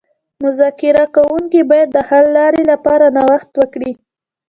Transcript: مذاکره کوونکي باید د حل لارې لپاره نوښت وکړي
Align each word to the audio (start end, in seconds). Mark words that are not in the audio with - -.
مذاکره 0.43 1.03
کوونکي 1.15 1.61
باید 1.69 1.89
د 1.93 1.97
حل 2.07 2.25
لارې 2.37 2.61
لپاره 2.71 3.05
نوښت 3.15 3.51
وکړي 3.59 3.91